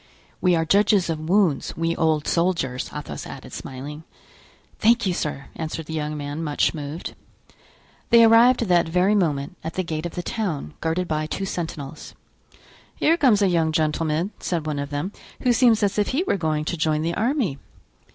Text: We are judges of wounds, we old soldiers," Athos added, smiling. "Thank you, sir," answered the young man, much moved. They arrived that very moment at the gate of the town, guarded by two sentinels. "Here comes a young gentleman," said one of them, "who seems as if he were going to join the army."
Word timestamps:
We 0.41 0.55
are 0.55 0.65
judges 0.65 1.11
of 1.11 1.29
wounds, 1.29 1.77
we 1.77 1.95
old 1.95 2.25
soldiers," 2.25 2.89
Athos 2.91 3.27
added, 3.27 3.53
smiling. 3.53 4.03
"Thank 4.79 5.05
you, 5.05 5.13
sir," 5.13 5.49
answered 5.55 5.85
the 5.85 5.93
young 5.93 6.17
man, 6.17 6.43
much 6.43 6.73
moved. 6.73 7.13
They 8.09 8.23
arrived 8.23 8.61
that 8.61 8.89
very 8.89 9.13
moment 9.13 9.57
at 9.63 9.75
the 9.75 9.83
gate 9.83 10.07
of 10.07 10.15
the 10.15 10.23
town, 10.23 10.73
guarded 10.81 11.07
by 11.07 11.27
two 11.27 11.45
sentinels. 11.45 12.15
"Here 12.95 13.15
comes 13.15 13.43
a 13.43 13.47
young 13.47 13.71
gentleman," 13.71 14.31
said 14.39 14.65
one 14.65 14.79
of 14.79 14.89
them, 14.89 15.11
"who 15.41 15.53
seems 15.53 15.83
as 15.83 15.99
if 15.99 16.07
he 16.07 16.23
were 16.23 16.35
going 16.35 16.65
to 16.65 16.75
join 16.77 17.03
the 17.03 17.13
army." 17.13 17.59